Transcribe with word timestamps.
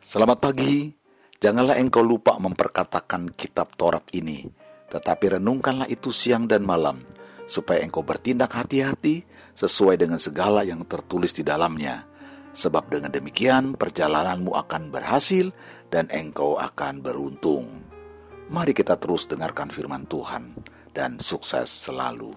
Selamat 0.00 0.40
pagi. 0.40 0.88
Janganlah 1.36 1.76
engkau 1.76 2.00
lupa 2.00 2.40
memperkatakan 2.40 3.36
kitab 3.36 3.76
Taurat 3.76 4.00
ini, 4.16 4.48
tetapi 4.88 5.36
renungkanlah 5.36 5.92
itu 5.92 6.08
siang 6.08 6.48
dan 6.48 6.64
malam, 6.64 7.04
supaya 7.44 7.84
engkau 7.84 8.00
bertindak 8.00 8.48
hati-hati 8.56 9.28
sesuai 9.52 10.00
dengan 10.00 10.16
segala 10.16 10.64
yang 10.64 10.88
tertulis 10.88 11.36
di 11.36 11.44
dalamnya. 11.44 12.08
Sebab 12.56 12.88
dengan 12.88 13.12
demikian 13.12 13.76
perjalananmu 13.76 14.56
akan 14.56 14.88
berhasil 14.88 15.52
dan 15.92 16.08
engkau 16.08 16.56
akan 16.56 17.04
beruntung. 17.04 17.68
Mari 18.48 18.72
kita 18.72 18.96
terus 18.96 19.28
dengarkan 19.28 19.68
firman 19.68 20.08
Tuhan 20.08 20.56
dan 20.96 21.20
sukses 21.20 21.68
selalu. 21.68 22.32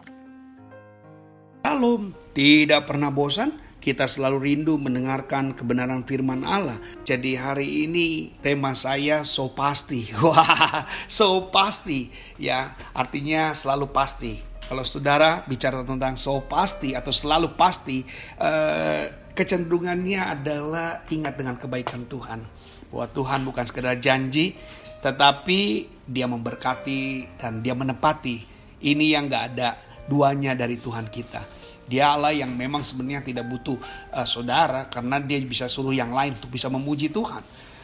Shalom, 1.64 2.11
tidak 2.36 2.91
pernah 2.91 3.08
bosan? 3.08 3.62
Kita 3.84 4.08
selalu 4.08 4.40
rindu 4.40 4.80
mendengarkan 4.80 5.52
kebenaran 5.52 6.08
firman 6.08 6.48
Allah. 6.48 6.80
Jadi 7.04 7.36
hari 7.36 7.84
ini 7.84 8.32
tema 8.40 8.72
saya 8.72 9.28
so 9.28 9.52
pasti. 9.52 10.08
Wah, 10.23 10.88
so 11.12 11.52
pasti 11.52 12.08
ya, 12.40 12.80
artinya 12.96 13.52
selalu 13.52 13.92
pasti. 13.92 14.40
Kalau 14.64 14.88
saudara 14.88 15.44
bicara 15.44 15.84
tentang 15.84 16.16
so 16.16 16.40
pasti 16.48 16.96
atau 16.96 17.12
selalu 17.12 17.59
pasti, 17.59 18.08
eh, 18.40 19.12
kecenderungannya 19.36 20.31
adalah 20.31 21.04
ingat 21.12 21.36
dengan 21.36 21.59
kebaikan 21.59 22.08
Tuhan. 22.08 22.40
Bahwa 22.88 23.12
Tuhan 23.12 23.44
bukan 23.44 23.68
sekedar 23.68 24.00
janji, 24.00 24.56
tetapi 25.03 25.92
dia 26.08 26.31
memberkati 26.31 27.36
dan 27.36 27.59
dia 27.59 27.75
menepati. 27.75 28.47
Ini 28.80 29.06
yang 29.20 29.28
gak 29.28 29.45
ada 29.56 29.75
duanya 30.08 30.56
dari 30.56 30.80
Tuhan 30.80 31.12
kita. 31.12 31.62
Dia 31.88 32.16
Allah 32.16 32.31
yang 32.31 32.52
memang 32.56 32.81
sebenarnya 32.81 33.23
tidak 33.23 33.45
butuh 33.52 33.76
uh, 34.16 34.28
saudara 34.28 34.88
karena 34.88 35.20
dia 35.20 35.39
bisa 35.44 35.67
suruh 35.67 35.92
yang 35.92 36.16
lain 36.16 36.36
untuk 36.40 36.52
bisa 36.52 36.72
memuji 36.72 37.12
Tuhan. 37.12 37.44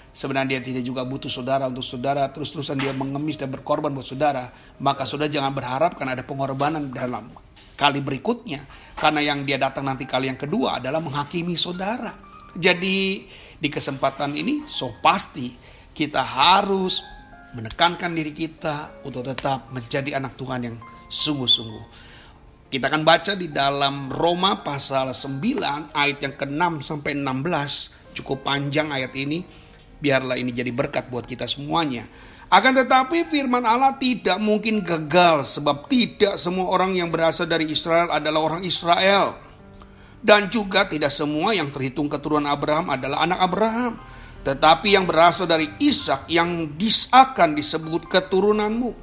Sebenarnya 0.09 0.57
dia 0.57 0.61
tidak 0.73 0.83
juga 0.83 1.05
butuh 1.05 1.29
saudara 1.29 1.69
untuk 1.69 1.85
saudara 1.85 2.27
terus-terusan 2.33 2.81
dia 2.81 2.91
mengemis 2.95 3.37
dan 3.37 3.53
berkorban 3.53 3.93
buat 3.93 4.07
saudara. 4.07 4.49
Maka 4.81 5.05
saudara 5.05 5.29
jangan 5.29 5.53
berharap 5.53 5.93
karena 5.99 6.17
ada 6.17 6.25
pengorbanan 6.25 6.89
dalam 6.89 7.29
kali 7.77 8.01
berikutnya. 8.01 8.65
Karena 8.97 9.21
yang 9.21 9.45
dia 9.45 9.61
datang 9.61 9.85
nanti 9.85 10.09
kali 10.09 10.27
yang 10.27 10.39
kedua 10.39 10.81
adalah 10.81 10.99
menghakimi 10.99 11.53
saudara. 11.53 12.11
Jadi 12.57 13.23
di 13.59 13.69
kesempatan 13.69 14.33
ini 14.33 14.65
so 14.65 14.97
pasti 15.03 15.51
kita 15.93 16.23
harus 16.23 17.03
menekankan 17.53 18.13
diri 18.13 18.33
kita 18.33 19.03
untuk 19.05 19.25
tetap 19.25 19.69
menjadi 19.73 20.17
anak 20.17 20.37
Tuhan 20.37 20.61
yang 20.65 20.77
sungguh-sungguh. 21.09 22.08
Kita 22.69 22.85
akan 22.85 23.01
baca 23.01 23.33
di 23.33 23.49
dalam 23.49 24.13
Roma 24.13 24.61
pasal 24.61 25.09
9 25.09 25.89
ayat 25.89 26.21
yang 26.21 26.37
ke-6 26.37 26.85
sampai 26.85 27.17
16. 27.17 28.13
Cukup 28.13 28.45
panjang 28.45 28.93
ayat 28.93 29.09
ini. 29.17 29.41
Biarlah 29.97 30.37
ini 30.37 30.53
jadi 30.53 30.69
berkat 30.69 31.09
buat 31.09 31.25
kita 31.25 31.49
semuanya. 31.49 32.05
Akan 32.53 32.77
tetapi 32.77 33.25
firman 33.25 33.65
Allah 33.65 33.97
tidak 33.97 34.37
mungkin 34.37 34.85
gagal 34.85 35.57
sebab 35.57 35.89
tidak 35.89 36.37
semua 36.37 36.69
orang 36.69 36.93
yang 36.93 37.09
berasal 37.09 37.49
dari 37.49 37.65
Israel 37.73 38.13
adalah 38.13 38.53
orang 38.53 38.61
Israel. 38.61 39.33
Dan 40.21 40.53
juga 40.53 40.85
tidak 40.85 41.09
semua 41.09 41.57
yang 41.57 41.73
terhitung 41.73 42.05
keturunan 42.05 42.45
Abraham 42.45 42.93
adalah 42.93 43.25
anak 43.25 43.49
Abraham. 43.49 43.93
Tetapi 44.45 44.93
yang 44.93 45.09
berasal 45.09 45.49
dari 45.49 45.73
Ishak 45.81 46.29
yang 46.29 46.69
akan 47.09 47.49
disebut 47.57 48.05
keturunanmu. 48.05 48.93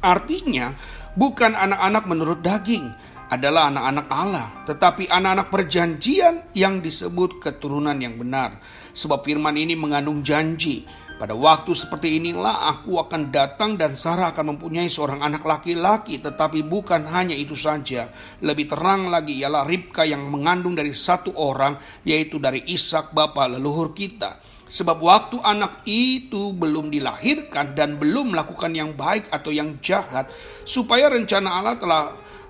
Artinya 0.00 0.72
bukan 1.14 1.54
anak-anak 1.56 2.04
menurut 2.06 2.40
daging, 2.44 2.90
adalah 3.32 3.72
anak-anak 3.72 4.06
Allah, 4.12 4.46
tetapi 4.68 5.08
anak-anak 5.08 5.48
perjanjian 5.48 6.54
yang 6.54 6.78
disebut 6.84 7.40
keturunan 7.40 7.96
yang 7.96 8.14
benar. 8.20 8.60
Sebab 8.94 9.24
firman 9.26 9.56
ini 9.58 9.74
mengandung 9.74 10.22
janji. 10.22 10.86
Pada 11.14 11.30
waktu 11.30 11.78
seperti 11.78 12.18
inilah 12.18 12.66
aku 12.74 12.98
akan 12.98 13.30
datang 13.30 13.78
dan 13.78 13.94
Sarah 13.94 14.34
akan 14.34 14.58
mempunyai 14.58 14.90
seorang 14.90 15.22
anak 15.22 15.46
laki-laki. 15.46 16.18
Tetapi 16.18 16.66
bukan 16.66 17.06
hanya 17.06 17.38
itu 17.38 17.54
saja. 17.54 18.10
Lebih 18.42 18.66
terang 18.66 19.06
lagi 19.08 19.38
ialah 19.38 19.62
Ribka 19.62 20.02
yang 20.02 20.26
mengandung 20.26 20.74
dari 20.74 20.90
satu 20.90 21.30
orang 21.38 21.78
yaitu 22.02 22.42
dari 22.42 22.66
Ishak 22.66 23.14
bapa 23.14 23.46
leluhur 23.46 23.94
kita 23.94 24.53
Sebab 24.64 24.96
waktu 25.04 25.36
anak 25.44 25.84
itu 25.84 26.56
belum 26.56 26.88
dilahirkan 26.88 27.76
dan 27.76 28.00
belum 28.00 28.32
melakukan 28.32 28.72
yang 28.72 28.96
baik 28.96 29.28
atau 29.28 29.52
yang 29.52 29.76
jahat, 29.84 30.32
supaya 30.64 31.12
rencana 31.12 31.60
Allah 31.60 31.76
telah 31.76 32.04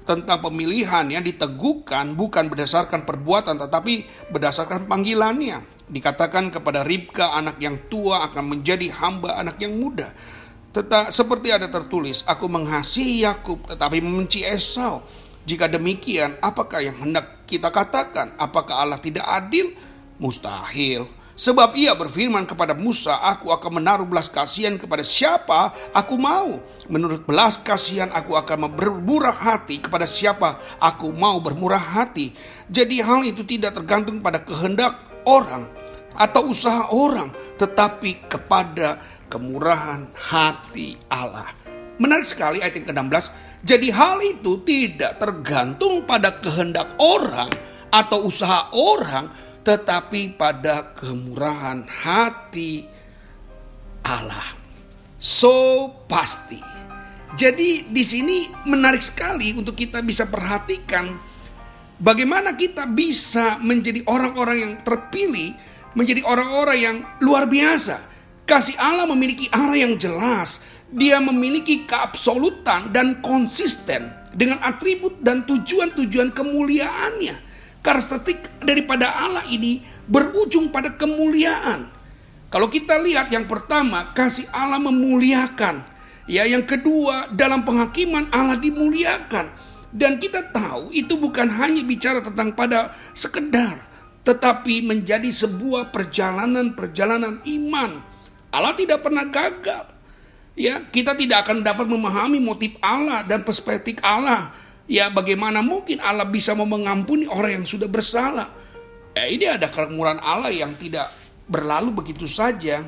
tentang 0.04 0.38
pemilihan 0.44 1.08
yang 1.08 1.24
diteguhkan 1.24 2.12
bukan 2.12 2.52
berdasarkan 2.52 3.08
perbuatan 3.08 3.56
tetapi 3.56 4.28
berdasarkan 4.30 4.84
panggilannya. 4.84 5.64
Dikatakan 5.84 6.48
kepada 6.48 6.80
Ribka 6.80 7.36
anak 7.36 7.60
yang 7.60 7.88
tua 7.92 8.24
akan 8.28 8.56
menjadi 8.56 8.88
hamba 9.00 9.36
anak 9.36 9.60
yang 9.60 9.76
muda. 9.76 10.12
Tetap 10.74 11.12
seperti 11.12 11.54
ada 11.54 11.68
tertulis, 11.70 12.24
aku 12.26 12.50
mengasihi 12.50 13.24
Yakub 13.24 13.68
tetapi 13.68 14.00
membenci 14.00 14.42
Esau. 14.42 15.04
Jika 15.44 15.68
demikian, 15.68 16.40
apakah 16.40 16.80
yang 16.80 16.96
hendak 17.04 17.44
kita 17.44 17.68
katakan? 17.68 18.32
Apakah 18.40 18.80
Allah 18.80 18.96
tidak 18.96 19.28
adil? 19.28 19.76
Mustahil. 20.16 21.04
Sebab 21.34 21.74
ia 21.74 21.98
berfirman 21.98 22.46
kepada 22.46 22.78
Musa, 22.78 23.18
aku 23.18 23.50
akan 23.50 23.82
menaruh 23.82 24.06
belas 24.06 24.30
kasihan 24.30 24.78
kepada 24.78 25.02
siapa 25.02 25.74
aku 25.90 26.14
mau. 26.14 26.62
Menurut 26.86 27.26
belas 27.26 27.58
kasihan 27.58 28.06
aku 28.14 28.38
akan 28.38 28.70
bermurah 28.70 29.34
hati 29.34 29.82
kepada 29.82 30.06
siapa 30.06 30.62
aku 30.78 31.10
mau 31.10 31.42
bermurah 31.42 31.82
hati. 31.98 32.30
Jadi 32.70 33.02
hal 33.02 33.26
itu 33.26 33.42
tidak 33.42 33.74
tergantung 33.74 34.22
pada 34.22 34.46
kehendak 34.46 34.94
orang 35.26 35.66
atau 36.14 36.54
usaha 36.54 36.94
orang, 36.94 37.34
tetapi 37.58 38.30
kepada 38.30 39.02
kemurahan 39.26 40.06
hati 40.14 40.94
Allah. 41.10 41.50
Menarik 41.98 42.26
sekali 42.26 42.62
ayat 42.62 42.78
yang 42.78 42.86
ke-16. 42.86 43.24
Jadi 43.64 43.88
hal 43.90 44.22
itu 44.22 44.62
tidak 44.62 45.18
tergantung 45.18 46.06
pada 46.06 46.38
kehendak 46.38 46.94
orang 47.02 47.50
atau 47.90 48.26
usaha 48.26 48.70
orang, 48.74 49.30
tetapi 49.64 50.36
pada 50.36 50.92
kemurahan 50.92 51.88
hati 51.88 52.84
Allah. 54.04 54.60
So 55.16 55.88
pasti. 56.04 56.60
Jadi 57.34 57.88
di 57.90 58.04
sini 58.04 58.46
menarik 58.68 59.00
sekali 59.00 59.56
untuk 59.56 59.74
kita 59.74 60.04
bisa 60.04 60.28
perhatikan 60.28 61.18
bagaimana 61.98 62.54
kita 62.54 62.86
bisa 62.86 63.58
menjadi 63.58 64.04
orang-orang 64.06 64.56
yang 64.60 64.72
terpilih, 64.86 65.56
menjadi 65.96 66.22
orang-orang 66.28 66.78
yang 66.78 66.96
luar 67.24 67.48
biasa. 67.48 67.98
Kasih 68.44 68.76
Allah 68.76 69.08
memiliki 69.08 69.48
arah 69.48 69.74
yang 69.74 69.96
jelas. 69.96 70.62
Dia 70.94 71.18
memiliki 71.18 71.88
keabsolutan 71.88 72.92
dan 72.94 73.18
konsisten 73.24 74.12
dengan 74.30 74.60
atribut 74.62 75.18
dan 75.24 75.42
tujuan-tujuan 75.42 76.30
kemuliaannya 76.30 77.53
karakteristik 77.84 78.40
daripada 78.64 79.12
Allah 79.12 79.44
ini 79.52 79.84
berujung 80.08 80.72
pada 80.72 80.96
kemuliaan. 80.96 81.92
Kalau 82.48 82.72
kita 82.72 82.96
lihat 83.04 83.28
yang 83.28 83.44
pertama, 83.44 84.16
kasih 84.16 84.48
Allah 84.48 84.80
memuliakan. 84.80 85.84
Ya, 86.24 86.48
yang 86.48 86.64
kedua, 86.64 87.28
dalam 87.36 87.68
penghakiman 87.68 88.32
Allah 88.32 88.56
dimuliakan. 88.56 89.52
Dan 89.94 90.16
kita 90.18 90.50
tahu 90.50 90.90
itu 90.90 91.14
bukan 91.20 91.46
hanya 91.46 91.84
bicara 91.86 92.18
tentang 92.18 92.50
pada 92.56 92.96
sekedar, 93.14 93.78
tetapi 94.26 94.82
menjadi 94.82 95.30
sebuah 95.30 95.94
perjalanan-perjalanan 95.94 97.44
iman. 97.46 97.90
Allah 98.50 98.74
tidak 98.74 99.06
pernah 99.06 99.22
gagal. 99.28 99.86
Ya, 100.54 100.82
kita 100.86 101.18
tidak 101.18 101.46
akan 101.46 101.66
dapat 101.66 101.86
memahami 101.90 102.38
motif 102.38 102.78
Allah 102.78 103.26
dan 103.26 103.42
perspektif 103.42 103.98
Allah 104.02 104.54
Ya 104.84 105.08
bagaimana 105.08 105.64
mungkin 105.64 105.96
Allah 106.04 106.28
bisa 106.28 106.52
mau 106.52 106.68
mengampuni 106.68 107.24
orang 107.24 107.62
yang 107.62 107.66
sudah 107.66 107.88
bersalah? 107.88 108.52
Eh, 109.16 109.32
ini 109.32 109.48
ada 109.48 109.72
kemurahan 109.72 110.20
Allah 110.20 110.52
yang 110.52 110.76
tidak 110.76 111.08
berlalu 111.48 112.04
begitu 112.04 112.28
saja. 112.28 112.84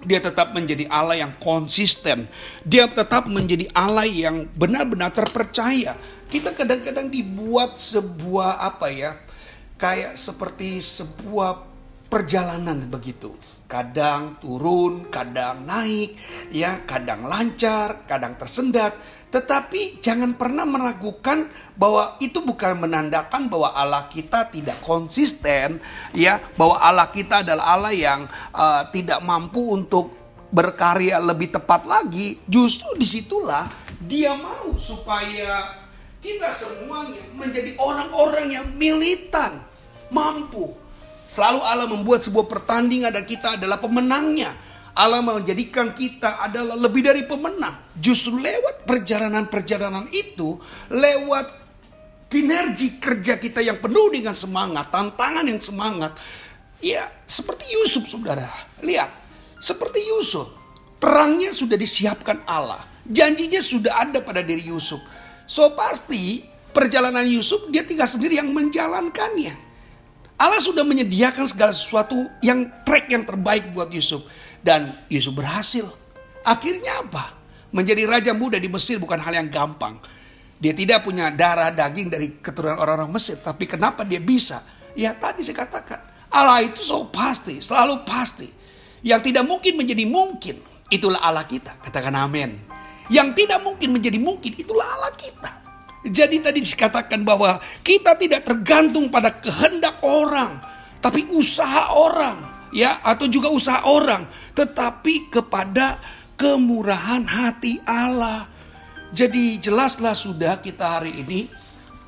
Dia 0.00 0.20
tetap 0.22 0.56
menjadi 0.56 0.88
Allah 0.88 1.20
yang 1.20 1.36
konsisten. 1.42 2.24
Dia 2.64 2.88
tetap 2.88 3.28
menjadi 3.28 3.68
Allah 3.76 4.08
yang 4.08 4.48
benar-benar 4.54 5.12
terpercaya. 5.12 5.92
Kita 6.30 6.56
kadang-kadang 6.56 7.12
dibuat 7.12 7.76
sebuah 7.76 8.64
apa 8.64 8.88
ya? 8.88 9.18
Kayak 9.76 10.16
seperti 10.16 10.80
sebuah 10.80 11.68
perjalanan 12.08 12.86
begitu. 12.88 13.34
Kadang 13.68 14.40
turun, 14.40 15.10
kadang 15.12 15.68
naik, 15.68 16.16
ya, 16.50 16.82
kadang 16.88 17.22
lancar, 17.22 18.02
kadang 18.08 18.34
tersendat 18.40 18.96
tetapi 19.30 20.02
jangan 20.02 20.34
pernah 20.34 20.66
meragukan 20.66 21.46
bahwa 21.78 22.18
itu 22.18 22.42
bukan 22.42 22.82
menandakan 22.82 23.46
bahwa 23.46 23.70
Allah 23.72 24.10
kita 24.10 24.50
tidak 24.50 24.82
konsisten, 24.82 25.78
ya, 26.12 26.42
bahwa 26.58 26.82
Allah 26.82 27.08
kita 27.08 27.46
adalah 27.46 27.78
Allah 27.78 27.94
yang 27.94 28.26
uh, 28.50 28.90
tidak 28.90 29.22
mampu 29.22 29.70
untuk 29.70 30.12
berkarya 30.50 31.22
lebih 31.22 31.54
tepat 31.54 31.86
lagi. 31.86 32.42
Justru 32.50 32.98
di 32.98 33.06
situlah 33.06 33.70
Dia 34.02 34.34
mau 34.34 34.74
supaya 34.76 35.78
kita 36.18 36.50
semuanya 36.50 37.22
menjadi 37.38 37.78
orang-orang 37.78 38.50
yang 38.50 38.66
militan, 38.74 39.62
mampu 40.10 40.80
Selalu 41.30 41.62
Allah 41.62 41.86
membuat 41.86 42.26
sebuah 42.26 42.50
pertandingan 42.50 43.14
dan 43.14 43.22
kita 43.22 43.54
adalah 43.54 43.78
pemenangnya. 43.78 44.50
Allah 44.96 45.22
menjadikan 45.22 45.94
kita 45.94 46.42
adalah 46.42 46.74
lebih 46.74 47.06
dari 47.06 47.22
pemenang. 47.24 47.94
Justru 47.96 48.38
lewat 48.38 48.86
perjalanan-perjalanan 48.88 50.10
itu, 50.10 50.58
lewat 50.90 51.46
kinergi 52.30 53.02
kerja 53.02 53.38
kita 53.38 53.62
yang 53.62 53.82
penuh 53.82 54.10
dengan 54.10 54.34
semangat, 54.34 54.90
tantangan 54.90 55.46
yang 55.46 55.60
semangat. 55.62 56.14
Ya, 56.80 57.06
seperti 57.26 57.68
Yusuf, 57.76 58.08
saudara. 58.08 58.46
Lihat, 58.80 59.10
seperti 59.60 60.00
Yusuf. 60.06 60.48
Terangnya 61.00 61.52
sudah 61.52 61.76
disiapkan 61.80 62.44
Allah. 62.44 62.80
Janjinya 63.08 63.60
sudah 63.60 64.04
ada 64.04 64.20
pada 64.20 64.44
diri 64.44 64.68
Yusuf. 64.68 65.00
So 65.48 65.72
pasti 65.74 66.46
perjalanan 66.70 67.26
Yusuf 67.26 67.66
dia 67.74 67.82
tinggal 67.82 68.06
sendiri 68.06 68.38
yang 68.38 68.52
menjalankannya. 68.52 69.72
Allah 70.40 70.60
sudah 70.62 70.86
menyediakan 70.86 71.44
segala 71.44 71.74
sesuatu 71.76 72.16
yang 72.40 72.64
track 72.86 73.12
yang 73.12 73.28
terbaik 73.28 73.76
buat 73.76 73.92
Yusuf. 73.92 74.24
Dan 74.60 74.92
Yusuf 75.08 75.32
berhasil. 75.32 75.88
Akhirnya 76.44 77.04
apa? 77.04 77.36
Menjadi 77.72 78.04
raja 78.04 78.32
muda 78.36 78.60
di 78.60 78.68
Mesir 78.68 79.00
bukan 79.00 79.16
hal 79.20 79.32
yang 79.36 79.48
gampang. 79.48 79.96
Dia 80.60 80.76
tidak 80.76 81.08
punya 81.08 81.32
darah 81.32 81.72
daging 81.72 82.12
dari 82.12 82.28
keturunan 82.40 82.76
orang-orang 82.76 83.16
Mesir. 83.16 83.40
Tapi 83.40 83.64
kenapa 83.64 84.04
dia 84.04 84.20
bisa? 84.20 84.60
Ya 84.92 85.16
tadi 85.16 85.40
saya 85.40 85.64
katakan. 85.64 86.00
Allah 86.30 86.62
itu 86.62 86.84
so 86.84 87.08
pasti, 87.10 87.58
selalu 87.58 88.04
pasti. 88.06 88.46
Yang 89.00 89.32
tidak 89.32 89.44
mungkin 89.48 89.80
menjadi 89.80 90.04
mungkin. 90.04 90.56
Itulah 90.92 91.24
Allah 91.24 91.48
kita. 91.48 91.80
Katakan 91.80 92.12
amin. 92.12 92.54
Yang 93.08 93.42
tidak 93.42 93.64
mungkin 93.64 93.96
menjadi 93.96 94.18
mungkin. 94.20 94.52
Itulah 94.54 94.86
Allah 94.86 95.12
kita. 95.16 95.50
Jadi 96.00 96.40
tadi 96.40 96.64
dikatakan 96.64 97.20
bahwa 97.28 97.60
kita 97.84 98.16
tidak 98.16 98.48
tergantung 98.48 99.12
pada 99.12 99.36
kehendak 99.36 100.00
orang, 100.00 100.56
tapi 101.04 101.28
usaha 101.28 101.92
orang, 101.92 102.40
ya, 102.74 103.02
atau 103.02 103.26
juga 103.30 103.50
usaha 103.52 103.86
orang, 103.86 104.26
tetapi 104.54 105.30
kepada 105.30 106.00
kemurahan 106.34 107.22
hati 107.26 107.82
Allah. 107.84 108.48
Jadi 109.10 109.58
jelaslah 109.58 110.14
sudah 110.14 110.62
kita 110.62 111.02
hari 111.02 111.18
ini 111.18 111.50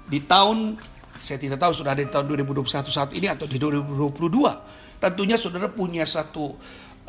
di 0.07 0.23
tahun 0.23 0.79
saya 1.23 1.39
tidak 1.39 1.63
tahu 1.63 1.73
sudah 1.75 1.95
ada 1.95 2.03
di 2.03 2.11
tahun 2.11 2.27
2021 2.31 2.67
saat 2.91 3.11
ini 3.15 3.27
atau 3.31 3.47
di 3.47 3.59
2022. 3.59 5.03
Tentunya 5.03 5.35
saudara 5.35 5.67
punya 5.67 6.07
satu 6.07 6.55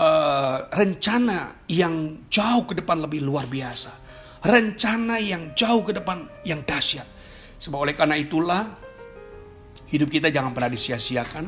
uh, 0.01 0.57
rencana 0.73 1.65
yang 1.69 2.25
jauh 2.29 2.65
ke 2.65 2.73
depan 2.77 3.05
lebih 3.05 3.21
luar 3.21 3.45
biasa 3.45 4.03
rencana 4.43 5.23
yang 5.23 5.55
jauh 5.55 5.81
ke 5.87 5.95
depan 5.95 6.27
yang 6.43 6.61
dahsyat. 6.67 7.07
Sebab 7.57 7.87
oleh 7.87 7.95
karena 7.95 8.19
itulah 8.19 8.67
hidup 9.87 10.11
kita 10.11 10.27
jangan 10.27 10.51
pernah 10.51 10.67
disia-siakan. 10.67 11.47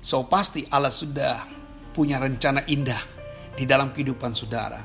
So 0.00 0.24
pasti 0.24 0.64
Allah 0.72 0.92
sudah 0.92 1.44
punya 1.92 2.16
rencana 2.16 2.64
indah 2.68 3.00
di 3.56 3.68
dalam 3.68 3.92
kehidupan 3.92 4.32
saudara. 4.32 4.80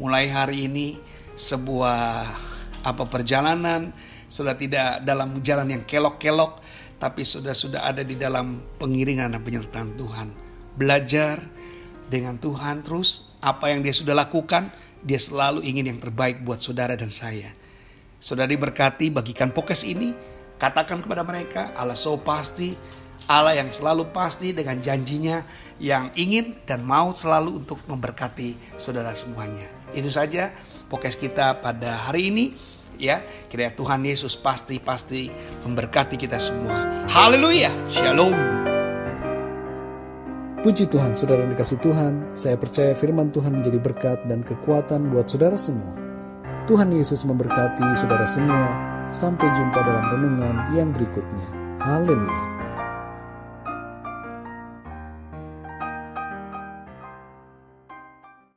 Mulai 0.00 0.32
hari 0.32 0.66
ini 0.66 0.96
sebuah 1.36 2.00
apa 2.84 3.04
perjalanan 3.08 3.92
sudah 4.26 4.56
tidak 4.56 5.04
dalam 5.04 5.40
jalan 5.44 5.68
yang 5.70 5.82
kelok-kelok 5.84 6.60
tapi 6.98 7.22
sudah 7.22 7.52
sudah 7.52 7.84
ada 7.84 8.00
di 8.00 8.16
dalam 8.16 8.76
pengiringan 8.80 9.36
dan 9.36 9.42
penyertaan 9.44 9.92
Tuhan. 9.94 10.28
Belajar 10.74 11.38
dengan 12.08 12.40
Tuhan 12.40 12.82
terus 12.82 13.36
apa 13.44 13.70
yang 13.70 13.84
dia 13.84 13.92
sudah 13.92 14.16
lakukan 14.16 14.72
dia 15.04 15.20
selalu 15.20 15.60
ingin 15.68 15.92
yang 15.92 16.00
terbaik 16.00 16.40
buat 16.40 16.64
saudara 16.64 16.96
dan 16.96 17.12
saya. 17.12 17.52
Saudara 18.16 18.48
diberkati, 18.48 19.12
bagikan 19.12 19.52
pokes 19.52 19.84
ini. 19.84 20.16
Katakan 20.56 21.04
kepada 21.04 21.20
mereka, 21.28 21.76
Allah 21.76 21.92
so 21.92 22.16
pasti, 22.16 22.72
Allah 23.24 23.56
yang 23.56 23.72
selalu 23.72 24.12
pasti 24.12 24.52
dengan 24.52 24.76
janjinya 24.84 25.40
yang 25.80 26.12
ingin 26.12 26.60
dan 26.68 26.84
mau 26.84 27.16
selalu 27.16 27.64
untuk 27.64 27.80
memberkati 27.88 28.76
saudara 28.76 29.16
semuanya. 29.16 29.64
Itu 29.96 30.12
saja 30.12 30.52
pokes 30.92 31.16
kita 31.16 31.64
pada 31.64 32.08
hari 32.08 32.28
ini. 32.28 32.46
Ya, 32.94 33.18
kira 33.50 33.74
Tuhan 33.74 34.06
Yesus 34.06 34.38
pasti-pasti 34.38 35.26
memberkati 35.66 36.14
kita 36.14 36.38
semua. 36.38 37.04
Haleluya, 37.10 37.72
shalom. 37.90 38.36
Puji 40.62 40.86
Tuhan, 40.86 41.18
saudara 41.18 41.42
dikasih 41.42 41.82
Tuhan, 41.82 42.38
saya 42.38 42.54
percaya 42.54 42.94
firman 42.94 43.34
Tuhan 43.34 43.58
menjadi 43.58 43.82
berkat 43.82 44.18
dan 44.30 44.46
kekuatan 44.46 45.10
buat 45.10 45.26
saudara 45.26 45.58
semua. 45.58 45.90
Tuhan 46.70 46.94
Yesus 46.94 47.26
memberkati 47.26 47.84
saudara 47.98 48.24
semua, 48.30 48.70
sampai 49.10 49.50
jumpa 49.58 49.80
dalam 49.82 50.04
renungan 50.14 50.56
yang 50.72 50.94
berikutnya. 50.94 51.50
Haleluya. 51.82 52.53